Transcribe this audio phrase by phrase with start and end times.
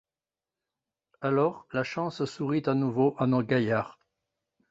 [1.21, 3.99] Alors la chance sourit à nouveau à nos gaillards.